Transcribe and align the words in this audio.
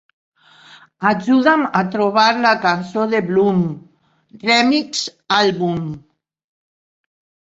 Ajuda'm 1.09 1.65
a 1.81 1.81
trobar 1.97 2.23
la 2.47 2.53
cançó 2.65 3.05
de 3.11 3.21
Bloom: 3.27 3.61
Remix: 4.51 5.05
Album. 5.41 5.81